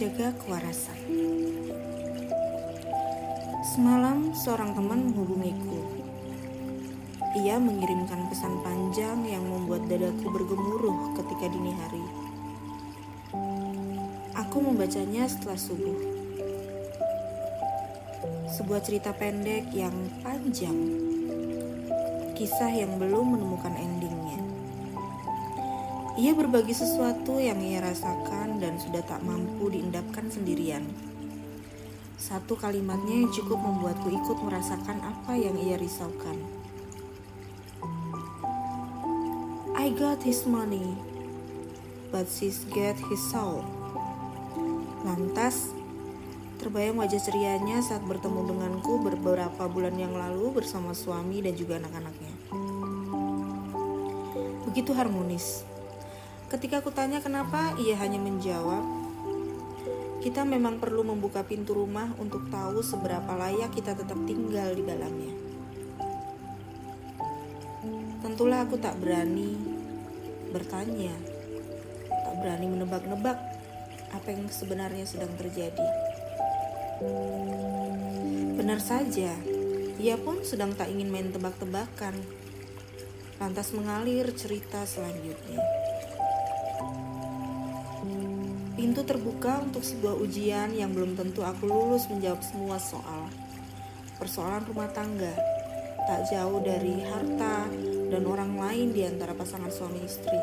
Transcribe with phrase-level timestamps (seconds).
[0.00, 0.96] Menjaga kewarasan.
[3.76, 5.76] Semalam seorang teman menghubungiku.
[7.36, 12.04] Ia mengirimkan pesan panjang yang membuat dadaku bergemuruh ketika dini hari.
[14.40, 16.00] Aku membacanya setelah subuh.
[18.56, 19.92] Sebuah cerita pendek yang
[20.24, 20.80] panjang.
[22.40, 24.19] Kisah yang belum menemukan endingnya
[26.20, 30.84] ia berbagi sesuatu yang ia rasakan dan sudah tak mampu diendapkan sendirian.
[32.20, 36.36] Satu kalimatnya yang cukup membuatku ikut merasakan apa yang ia risaukan.
[39.72, 40.92] I got his money,
[42.12, 43.64] but she's get his soul.
[45.08, 45.72] Lantas,
[46.60, 52.34] terbayang wajah cerianya saat bertemu denganku beberapa bulan yang lalu bersama suami dan juga anak-anaknya.
[54.68, 55.64] Begitu harmonis
[56.50, 58.82] Ketika aku tanya kenapa, ia hanya menjawab,
[60.18, 65.30] "Kita memang perlu membuka pintu rumah untuk tahu seberapa layak kita tetap tinggal di dalamnya."
[68.18, 69.54] Tentulah aku tak berani
[70.50, 71.14] bertanya,
[72.10, 73.38] tak berani menebak-nebak
[74.10, 75.86] apa yang sebenarnya sedang terjadi.
[78.58, 79.38] Benar saja,
[80.02, 82.18] ia pun sedang tak ingin main tebak-tebakan.
[83.38, 85.79] Lantas mengalir cerita selanjutnya.
[88.90, 93.30] Pintu terbuka untuk sebuah ujian yang belum tentu aku lulus menjawab semua soal.
[94.18, 95.30] Persoalan rumah tangga,
[96.10, 97.70] tak jauh dari harta
[98.10, 100.34] dan orang lain di antara pasangan suami istri.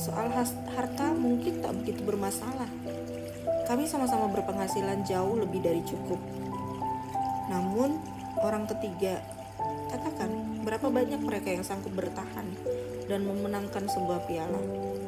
[0.00, 0.32] Soal
[0.72, 2.72] harta mungkin tak begitu bermasalah.
[3.68, 6.24] Kami sama-sama berpenghasilan jauh lebih dari cukup.
[7.52, 8.00] Namun,
[8.40, 9.20] orang ketiga,
[9.92, 12.48] katakan berapa banyak mereka yang sanggup bertahan
[13.12, 14.99] dan memenangkan sebuah piala.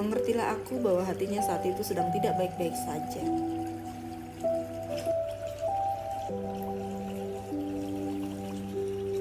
[0.00, 3.20] Mengertilah aku bahwa hatinya saat itu sedang tidak baik-baik saja.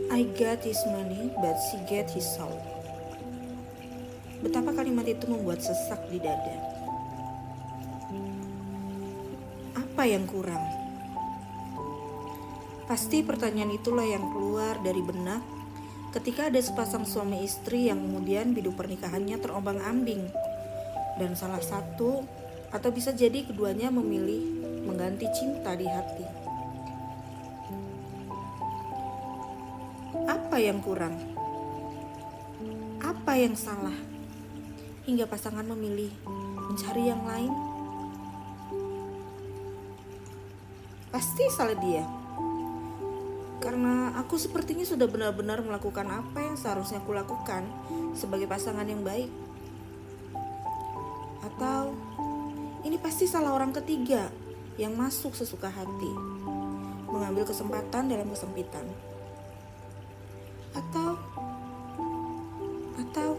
[0.07, 2.55] I got his money, but she get his soul.
[4.39, 6.55] Betapa kalimat itu membuat sesak di dada.
[9.75, 10.63] Apa yang kurang?
[12.87, 15.43] Pasti pertanyaan itulah yang keluar dari benak
[16.15, 20.23] ketika ada sepasang suami istri yang kemudian biduk pernikahannya terombang-ambing
[21.19, 22.23] dan salah satu
[22.71, 24.39] atau bisa jadi keduanya memilih
[24.87, 26.25] mengganti cinta di hati.
[30.25, 31.19] Apa yang kurang?
[33.03, 33.95] Apa yang salah?
[35.05, 36.09] Hingga pasangan memilih
[36.69, 37.53] mencari yang lain?
[41.09, 42.05] Pasti salah dia.
[43.59, 47.65] Karena aku sepertinya sudah benar-benar melakukan apa yang seharusnya aku lakukan
[48.13, 49.48] sebagai pasangan yang baik.
[51.49, 51.97] Atau
[52.85, 54.29] ini pasti salah orang ketiga
[54.79, 56.13] yang masuk sesuka hati,
[57.09, 58.87] mengambil kesempatan dalam kesempitan.
[60.71, 61.17] Atau
[62.99, 63.29] atau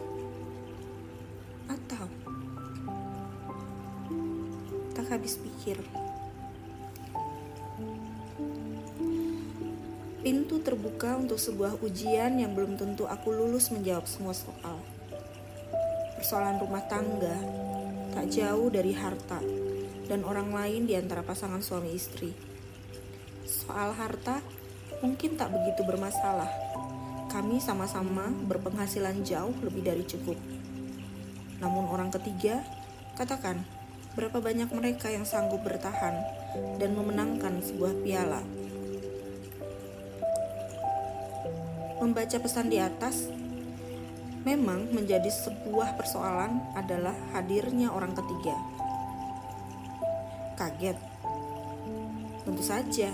[1.70, 2.06] atau
[4.92, 5.78] tak habis pikir.
[10.20, 14.76] Pintu terbuka untuk sebuah ujian yang belum tentu aku lulus menjawab semua soal.
[16.20, 17.40] Persoalan rumah tangga,
[18.10, 19.38] tak jauh dari harta
[20.10, 22.34] dan orang lain di antara pasangan suami istri.
[23.46, 24.42] Soal harta
[25.02, 26.50] mungkin tak begitu bermasalah.
[27.30, 30.34] Kami sama-sama berpenghasilan jauh lebih dari cukup.
[31.62, 32.66] Namun orang ketiga,
[33.14, 33.62] katakan,
[34.18, 36.18] berapa banyak mereka yang sanggup bertahan
[36.82, 38.42] dan memenangkan sebuah piala.
[42.02, 43.28] Membaca pesan di atas,
[44.40, 48.56] Memang menjadi sebuah persoalan adalah hadirnya orang ketiga.
[50.56, 50.96] Kaget.
[52.48, 53.12] Tentu saja.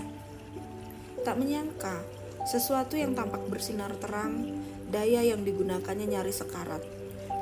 [1.27, 1.99] Tak menyangka
[2.47, 6.79] sesuatu yang tampak bersinar terang, daya yang digunakannya nyaris sekarat,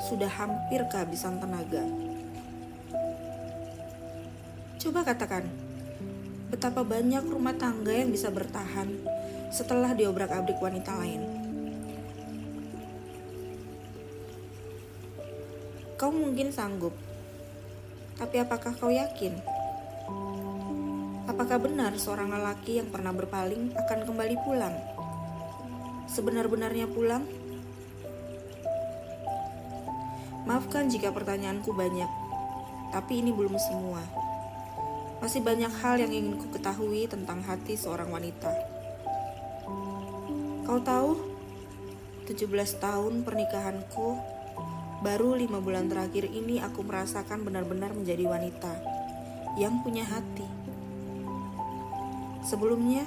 [0.09, 1.85] sudah hampir kehabisan tenaga.
[4.81, 5.45] Coba katakan,
[6.49, 8.89] betapa banyak rumah tangga yang bisa bertahan
[9.53, 11.44] setelah diobrak-abrik wanita lain.
[15.95, 16.91] Kau mungkin sanggup,
[18.19, 19.31] tapi apakah kau yakin?
[21.23, 24.75] Apakah benar seorang lelaki yang pernah berpaling akan kembali pulang?
[26.11, 27.23] Sebenar-benarnya pulang?
[30.43, 32.11] Maafkan jika pertanyaanku banyak,
[32.91, 34.03] tapi ini belum semua.
[35.23, 38.51] Masih banyak hal yang ingin ku ketahui tentang hati seorang wanita.
[40.67, 41.23] Kau tahu,
[42.27, 44.34] 17 tahun pernikahanku
[45.05, 48.73] Baru lima bulan terakhir ini aku merasakan benar-benar menjadi wanita
[49.53, 50.49] yang punya hati.
[52.41, 53.05] Sebelumnya,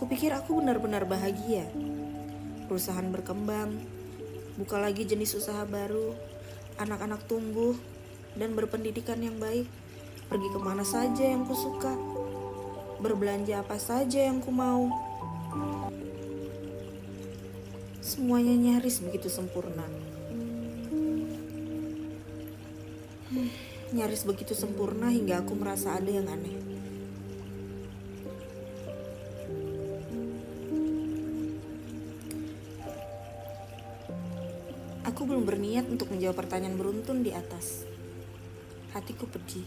[0.00, 1.68] kupikir aku benar-benar bahagia.
[2.72, 3.68] Perusahaan berkembang,
[4.56, 6.16] buka lagi jenis usaha baru,
[6.80, 7.76] anak-anak tumbuh,
[8.40, 9.68] dan berpendidikan yang baik.
[10.32, 12.00] Pergi ke mana saja yang kusuka,
[12.96, 14.88] berbelanja apa saja yang ku mau.
[18.00, 20.09] Semuanya nyaris begitu sempurna.
[23.90, 26.54] Nyaris begitu sempurna hingga aku merasa ada yang aneh.
[35.10, 37.82] Aku belum berniat untuk menjawab pertanyaan beruntun di atas.
[38.94, 39.66] Hatiku pedih.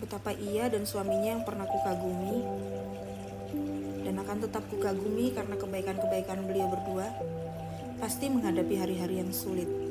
[0.00, 2.42] Betapa ia dan suaminya yang pernah kukagumi
[4.02, 7.06] dan akan tetap kukagumi karena kebaikan-kebaikan beliau berdua
[8.02, 9.81] pasti menghadapi hari-hari yang sulit.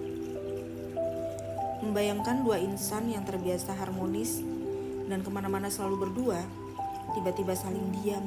[1.81, 4.45] Membayangkan dua insan yang terbiasa harmonis
[5.09, 6.39] dan ke mana-mana selalu berdua,
[7.17, 8.21] tiba-tiba saling diam.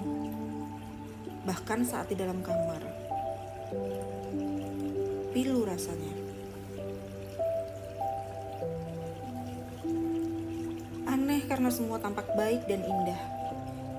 [1.47, 2.83] Bahkan saat di dalam kamar.
[5.31, 6.15] Pilu rasanya.
[11.07, 13.23] Aneh karena semua tampak baik dan indah.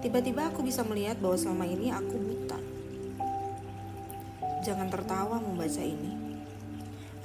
[0.03, 2.59] Tiba-tiba aku bisa melihat bahwa selama ini aku buta.
[4.67, 6.24] Jangan tertawa membaca ini.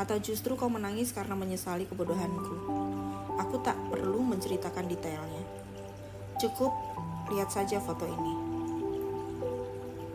[0.01, 2.57] Atau justru kau menangis karena menyesali kebodohanku?
[3.37, 5.45] Aku tak perlu menceritakan detailnya.
[6.41, 6.73] Cukup
[7.29, 8.35] lihat saja foto ini.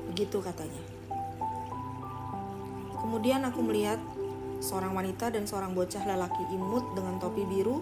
[0.10, 0.82] Begitu katanya.
[2.98, 4.02] Kemudian aku melihat
[4.58, 7.78] seorang wanita dan seorang bocah lelaki imut dengan topi biru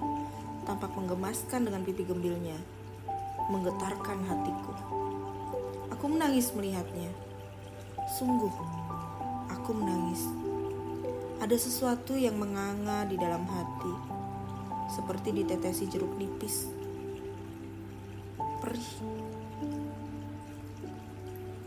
[0.68, 2.60] tampak menggemaskan dengan pipi gembilnya,
[3.48, 4.76] menggetarkan hatiku.
[5.96, 7.12] Aku menangis melihatnya.
[8.20, 8.52] Sungguh,
[9.48, 10.43] aku menangis.
[11.44, 13.92] Ada sesuatu yang menganga di dalam hati,
[14.88, 16.72] seperti ditetesi jeruk nipis.
[18.64, 18.92] Perih.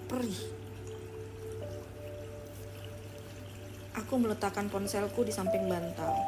[0.08, 0.40] Perih.
[4.00, 6.24] Aku meletakkan ponselku di samping bantal.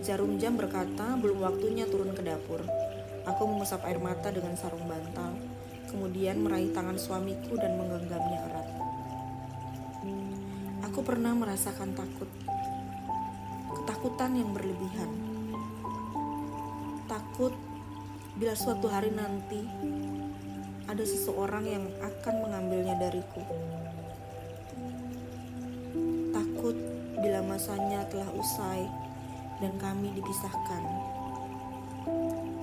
[0.00, 2.64] Jarum jam berkata belum waktunya turun ke dapur.
[3.28, 5.36] Aku mengusap air mata dengan sarung bantal,
[5.92, 8.87] kemudian meraih tangan suamiku dan menggenggamnya erat.
[10.88, 12.24] Aku pernah merasakan takut.
[13.76, 15.12] Ketakutan yang berlebihan.
[17.04, 17.52] Takut
[18.40, 19.68] bila suatu hari nanti
[20.88, 23.44] ada seseorang yang akan mengambilnya dariku.
[26.32, 26.76] Takut
[27.20, 28.88] bila masanya telah usai
[29.60, 30.82] dan kami dipisahkan.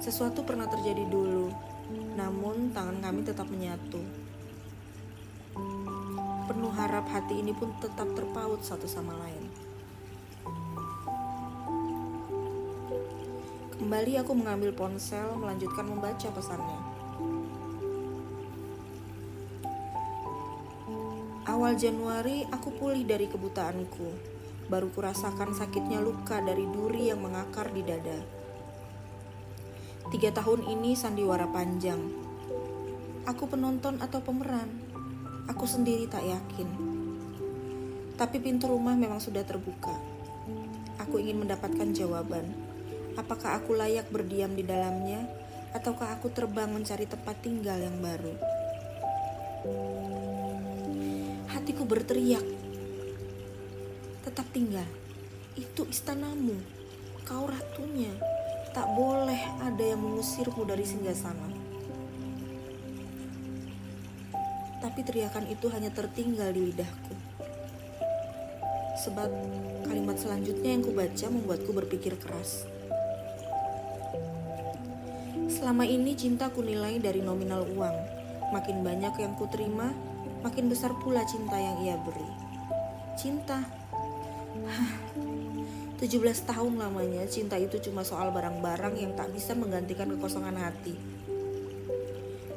[0.01, 1.54] Sesuatu pernah terjadi dulu,
[2.18, 4.25] namun tangan kami tetap menyatu
[6.45, 9.50] penuh harap hati ini pun tetap terpaut satu sama lain.
[13.81, 16.81] Kembali aku mengambil ponsel, melanjutkan membaca pesannya.
[21.50, 24.09] Awal Januari aku pulih dari kebutaanku.
[24.69, 28.21] Baru kurasakan sakitnya luka dari duri yang mengakar di dada.
[30.13, 32.01] Tiga tahun ini sandiwara panjang.
[33.25, 34.85] Aku penonton atau pemeran
[35.45, 36.66] Aku sendiri tak yakin.
[38.18, 39.94] Tapi pintu rumah memang sudah terbuka.
[40.97, 42.49] Aku ingin mendapatkan jawaban.
[43.14, 45.21] Apakah aku layak berdiam di dalamnya
[45.75, 48.33] ataukah aku terbang mencari tempat tinggal yang baru?
[51.54, 52.44] Hatiku berteriak.
[54.25, 54.87] Tetap tinggal.
[55.54, 56.57] Itu istanamu.
[57.21, 58.18] Kau ratunya.
[58.73, 61.65] Tak boleh ada yang mengusirmu dari singgah sana.
[64.85, 67.18] Tapi teriakan itu hanya tertinggal di lidahku.
[69.01, 69.33] Sebab
[69.89, 72.69] kalimat selanjutnya yang kubaca membuatku berpikir keras.
[75.49, 77.97] Selama ini cinta kunilai dari nominal uang.
[78.54, 79.89] Makin banyak yang kuterima,
[80.45, 82.30] makin besar pula cinta yang ia beri.
[83.18, 83.65] Cinta.
[84.69, 84.94] Hah,
[85.97, 90.94] 17 tahun lamanya cinta itu cuma soal barang-barang yang tak bisa menggantikan kekosongan hati.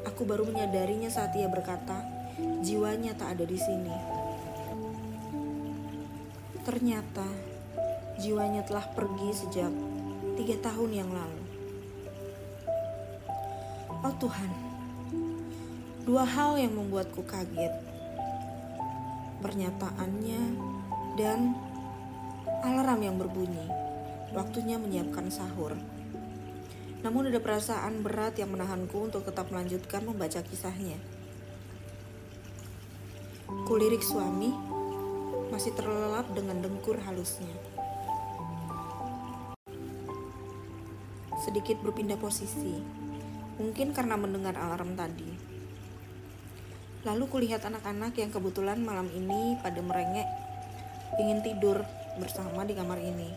[0.04, 2.08] Aku baru menyadarinya saat ia berkata,
[2.62, 3.97] jiwanya tak ada di sini.
[6.67, 7.27] Ternyata
[8.19, 9.73] jiwanya telah pergi sejak
[10.35, 11.43] tiga tahun yang lalu.
[14.03, 14.50] Oh Tuhan,
[16.07, 17.75] dua hal yang membuatku kaget.
[19.38, 20.43] Pernyataannya
[21.15, 21.55] dan
[22.67, 23.67] alarm yang berbunyi.
[24.35, 25.79] Waktunya menyiapkan sahur.
[27.00, 31.18] Namun ada perasaan berat yang menahanku untuk tetap melanjutkan membaca kisahnya.
[33.49, 34.52] Kulirik suami,
[35.49, 37.49] masih terlelap dengan dengkur halusnya.
[41.40, 42.76] Sedikit berpindah posisi,
[43.57, 45.33] mungkin karena mendengar alarm tadi.
[47.09, 50.28] Lalu kulihat anak-anak yang kebetulan malam ini pada merengek
[51.17, 51.88] ingin tidur
[52.21, 53.33] bersama di kamar ini.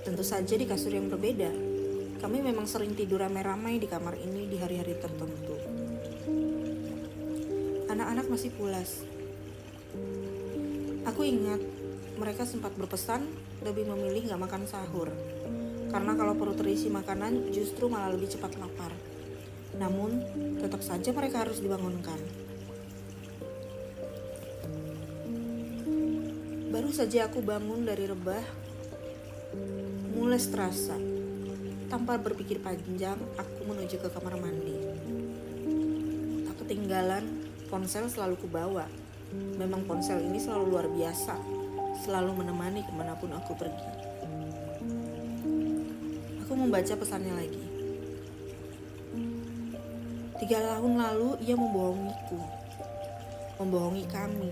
[0.00, 1.52] Tentu saja di kasur yang berbeda.
[2.24, 5.79] Kami memang sering tidur ramai-ramai di kamar ini di hari-hari tertentu.
[7.90, 9.02] Anak-anak masih pulas.
[11.10, 11.58] Aku ingat
[12.22, 13.26] mereka sempat berpesan
[13.66, 15.10] lebih memilih gak makan sahur.
[15.90, 18.94] Karena kalau perut terisi makanan justru malah lebih cepat lapar.
[19.74, 20.22] Namun,
[20.62, 22.14] tetap saja mereka harus dibangunkan.
[26.70, 28.46] Baru saja aku bangun dari rebah,
[30.14, 30.94] mulai terasa.
[31.90, 34.78] Tanpa berpikir panjang, aku menuju ke kamar mandi.
[36.46, 38.90] Tak ketinggalan, ponsel selalu kubawa.
[39.30, 41.38] Memang ponsel ini selalu luar biasa,
[42.02, 43.90] selalu menemani ke mana pun aku pergi.
[46.42, 47.64] Aku membaca pesannya lagi.
[50.42, 52.42] Tiga tahun lalu ia membohongiku,
[53.62, 54.50] membohongi kami,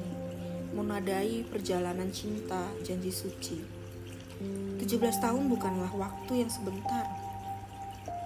[0.70, 3.58] menadai perjalanan cinta janji suci.
[4.78, 4.86] 17
[5.18, 7.02] tahun bukanlah waktu yang sebentar.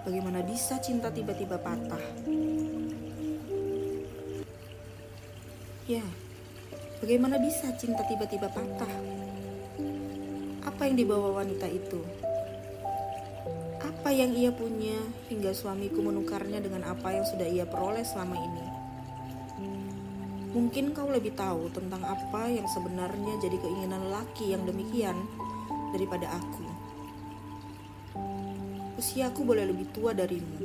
[0.05, 2.03] Bagaimana bisa cinta tiba-tiba patah?
[5.83, 6.07] Ya,
[7.03, 8.95] bagaimana bisa cinta tiba-tiba patah?
[10.63, 11.99] Apa yang dibawa wanita itu?
[13.83, 14.95] Apa yang ia punya
[15.27, 18.67] hingga suamiku menukarnya dengan apa yang sudah ia peroleh selama ini?
[20.55, 25.19] Mungkin kau lebih tahu tentang apa yang sebenarnya jadi keinginan laki yang demikian
[25.91, 26.63] daripada aku.
[29.03, 30.63] Usiaku boleh lebih tua darimu.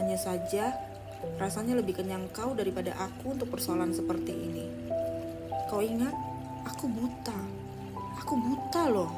[0.00, 0.72] Hanya saja,
[1.40, 4.66] rasanya lebih kenyang kau daripada aku untuk persoalan seperti ini.
[5.68, 6.12] Kau ingat,
[6.68, 7.38] aku buta.
[8.20, 9.12] Aku buta loh.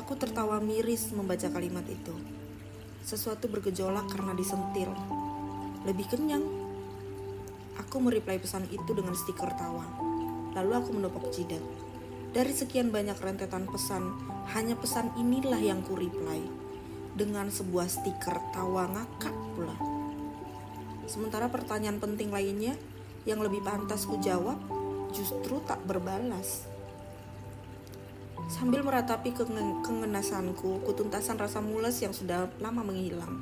[0.00, 2.14] Aku tertawa miris membaca kalimat itu.
[3.02, 4.94] Sesuatu bergejolak karena disentil.
[5.82, 6.46] Lebih kenyang.
[7.76, 9.84] Aku mereply pesan itu dengan stiker tawa.
[10.56, 11.60] Lalu aku menepuk jidat.
[12.32, 14.16] Dari sekian banyak rentetan pesan,
[14.56, 16.65] hanya pesan inilah yang ku reply.
[17.16, 19.76] Dengan sebuah stiker tawa ngakak pula.
[21.08, 22.76] Sementara pertanyaan penting lainnya
[23.24, 24.60] yang lebih pantas ku jawab
[25.16, 26.68] justru tak berbalas.
[28.52, 29.32] Sambil meratapi
[29.82, 33.32] kengenasanku, kutuntasan rasa mules yang sudah lama menghilang.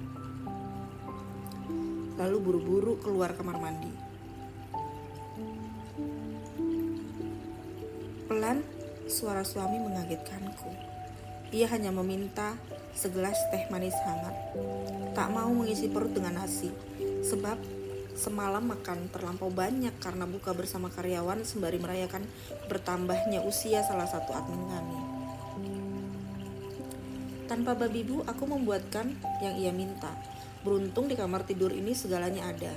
[2.15, 3.91] Lalu buru-buru keluar kamar mandi.
[8.31, 8.63] Pelan,
[9.11, 10.94] suara suami mengagetkanku.
[11.55, 12.59] Ia hanya meminta
[12.99, 14.35] segelas teh manis hangat.
[15.15, 16.75] Tak mau mengisi perut dengan nasi,
[17.23, 17.55] sebab
[18.15, 22.23] Semalam makan terlampau banyak karena buka bersama karyawan sembari merayakan
[22.71, 24.99] bertambahnya usia salah satu admin kami.
[27.51, 30.15] Tanpa babi bu, aku membuatkan yang ia minta.
[30.63, 32.71] Beruntung di kamar tidur ini segalanya ada.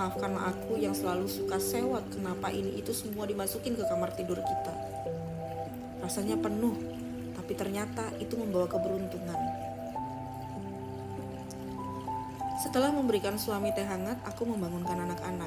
[0.00, 4.74] Maafkanlah aku yang selalu suka sewot kenapa ini itu semua dimasukin ke kamar tidur kita.
[6.00, 6.72] Rasanya penuh,
[7.46, 9.38] tapi ternyata itu membawa keberuntungan.
[12.58, 15.46] Setelah memberikan suami teh hangat, aku membangunkan anak-anak.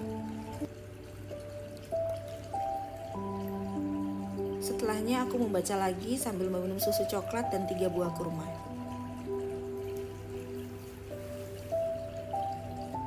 [4.64, 8.48] Setelahnya aku membaca lagi sambil meminum susu coklat dan tiga buah kurma.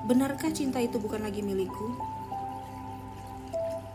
[0.05, 1.97] Benarkah cinta itu bukan lagi milikku?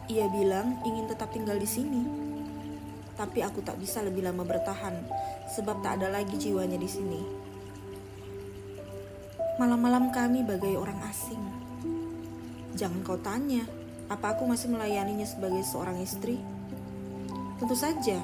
[0.09, 2.26] Ia bilang ingin tetap tinggal di sini.
[3.17, 4.93] Tapi aku tak bisa lebih lama bertahan
[5.57, 7.21] sebab tak ada lagi jiwanya di sini.
[9.57, 11.41] Malam-malam kami bagai orang asing.
[12.77, 13.65] Jangan kau tanya,
[14.05, 16.37] apa aku masih melayaninya sebagai seorang istri?
[17.57, 18.21] Tentu saja,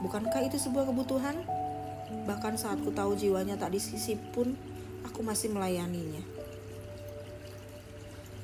[0.00, 1.36] bukankah itu sebuah kebutuhan?
[2.24, 4.56] Bahkan saat ku tahu jiwanya tak disisip pun,
[5.04, 6.24] aku masih melayaninya.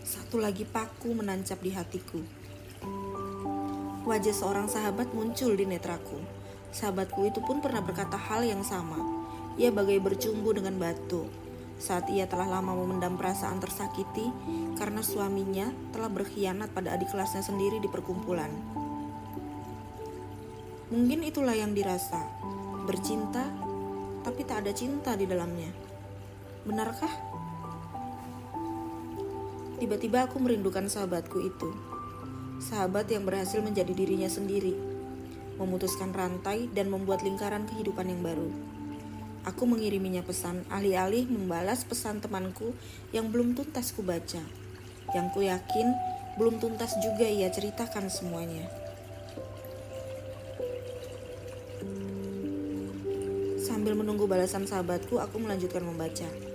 [0.05, 2.21] Satu lagi paku menancap di hatiku.
[4.11, 6.19] Wajah seorang sahabat muncul di netraku.
[6.75, 8.99] Sahabatku itu pun pernah berkata hal yang sama.
[9.55, 11.31] Ia bagai bercumbu dengan batu
[11.81, 14.29] saat ia telah lama memendam perasaan tersakiti
[14.77, 18.53] karena suaminya telah berkhianat pada adik kelasnya sendiri di perkumpulan.
[20.93, 22.21] Mungkin itulah yang dirasa,
[22.85, 23.49] bercinta
[24.21, 25.73] tapi tak ada cinta di dalamnya.
[26.69, 27.15] Benarkah?
[29.81, 31.90] Tiba-tiba aku merindukan sahabatku itu.
[32.61, 34.77] Sahabat yang berhasil menjadi dirinya sendiri,
[35.57, 38.53] memutuskan rantai dan membuat lingkaran kehidupan yang baru.
[39.49, 42.77] Aku mengiriminya pesan, alih-alih membalas pesan temanku
[43.17, 44.45] yang belum tuntas kubaca.
[45.11, 45.91] yang ku yakin
[46.39, 48.63] belum tuntas juga ia ceritakan semuanya.
[53.59, 56.50] Sambil menunggu balasan sahabatku, aku melanjutkan membaca.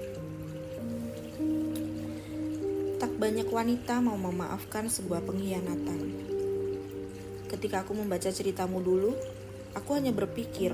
[3.26, 6.02] Banyak wanita mau memaafkan sebuah pengkhianatan.
[7.50, 9.18] Ketika aku membaca ceritamu dulu,
[9.74, 10.70] aku hanya berpikir,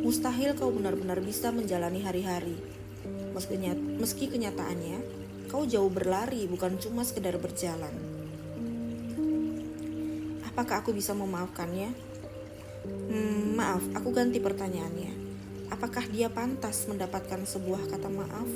[0.00, 2.56] mustahil kau benar-benar bisa menjalani hari-hari.
[4.00, 5.04] Meski kenyataannya,
[5.52, 7.92] kau jauh berlari bukan cuma sekedar berjalan.
[10.48, 11.92] Apakah aku bisa memaafkannya?
[12.88, 15.12] Hmm, maaf, aku ganti pertanyaannya.
[15.68, 18.48] Apakah dia pantas mendapatkan sebuah kata maaf?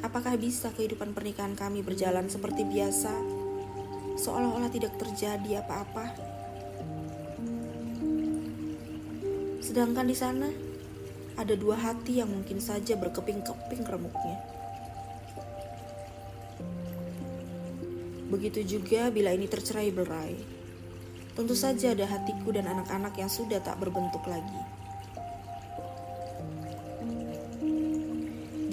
[0.00, 3.12] Apakah bisa kehidupan pernikahan kami berjalan seperti biasa,
[4.16, 6.16] seolah-olah tidak terjadi apa-apa?
[9.60, 10.48] Sedangkan di sana
[11.36, 14.40] ada dua hati yang mungkin saja berkeping-keping remuknya.
[18.32, 20.38] Begitu juga bila ini tercerai berai.
[21.36, 24.69] Tentu saja ada hatiku dan anak-anak yang sudah tak berbentuk lagi.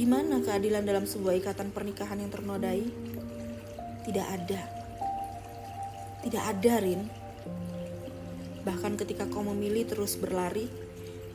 [0.08, 2.80] Di mana keadilan dalam sebuah ikatan pernikahan yang ternodai?
[4.08, 4.62] Tidak ada.
[6.24, 7.12] Tidak ada, Rin.
[8.64, 10.72] Bahkan ketika kau memilih terus berlari,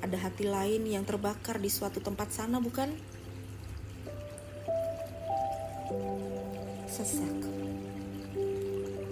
[0.00, 2.96] ada hati lain yang terbakar di suatu tempat sana, bukan?
[6.88, 7.36] Sesak.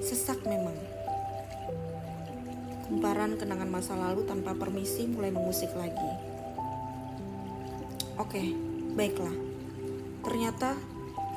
[0.00, 0.80] Sesak memang.
[2.88, 6.12] Kumparan kenangan masa lalu tanpa permisi mulai mengusik lagi.
[8.16, 8.56] Oke,
[8.96, 9.49] baiklah.
[10.20, 10.76] Ternyata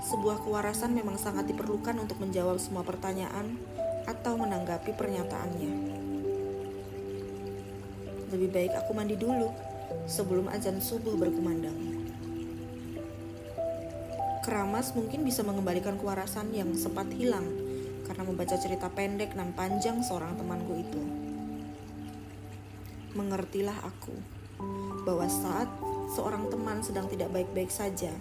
[0.03, 3.55] sebuah kewarasan memang sangat diperlukan untuk menjawab semua pertanyaan
[4.03, 5.73] atau menanggapi pernyataannya.
[8.35, 9.47] Lebih baik aku mandi dulu
[10.09, 12.03] sebelum azan subuh berkumandang.
[14.43, 17.47] Keramas mungkin bisa mengembalikan kewarasan yang sempat hilang
[18.03, 21.01] karena membaca cerita pendek dan panjang seorang temanku itu.
[23.15, 24.11] Mengertilah aku
[25.07, 25.71] bahwa saat
[26.11, 28.11] seorang teman sedang tidak baik-baik saja,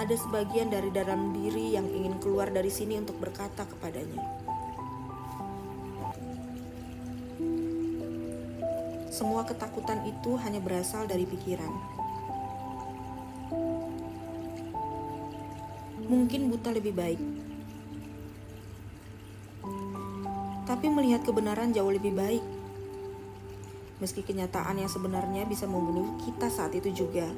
[0.00, 4.22] ada sebagian dari dalam diri yang ingin keluar dari sini untuk berkata kepadanya.
[9.12, 11.72] Semua ketakutan itu hanya berasal dari pikiran.
[16.08, 17.20] Mungkin buta lebih baik,
[20.68, 22.44] tapi melihat kebenaran jauh lebih baik.
[24.02, 27.30] Meski kenyataan yang sebenarnya bisa membunuh kita saat itu juga,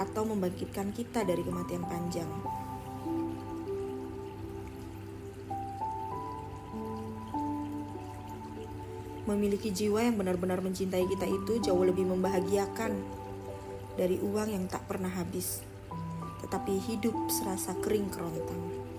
[0.00, 2.30] atau membangkitkan kita dari kematian panjang.
[9.28, 12.96] Memiliki jiwa yang benar-benar mencintai kita itu jauh lebih membahagiakan
[14.00, 15.60] dari uang yang tak pernah habis,
[16.40, 18.89] tetapi hidup serasa kering kerontang.